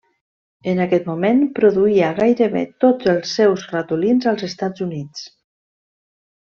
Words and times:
En 0.71 0.79
aquest 0.85 1.09
moment, 1.09 1.43
produïa 1.59 2.09
gairebé 2.21 2.65
tots 2.85 3.13
els 3.15 3.37
seus 3.41 3.69
ratolins 3.77 4.29
als 4.33 4.51
Estats 4.53 4.89
Units. 4.91 5.27